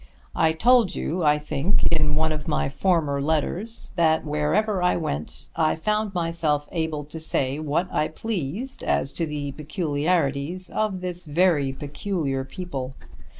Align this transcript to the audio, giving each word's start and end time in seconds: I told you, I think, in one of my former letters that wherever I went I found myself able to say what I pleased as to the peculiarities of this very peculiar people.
I 0.35 0.51
told 0.53 0.95
you, 0.95 1.23
I 1.23 1.37
think, 1.37 1.83
in 1.91 2.15
one 2.15 2.31
of 2.31 2.47
my 2.47 2.69
former 2.69 3.21
letters 3.21 3.93
that 3.97 4.25
wherever 4.25 4.81
I 4.81 4.97
went 4.97 5.49
I 5.55 5.75
found 5.75 6.15
myself 6.15 6.67
able 6.71 7.03
to 7.03 7.19
say 7.19 7.59
what 7.59 7.87
I 7.93 8.07
pleased 8.07 8.81
as 8.83 9.13
to 9.13 9.27
the 9.27 9.51
peculiarities 9.51 10.71
of 10.71 11.01
this 11.01 11.25
very 11.25 11.71
peculiar 11.71 12.43
people. 12.43 12.95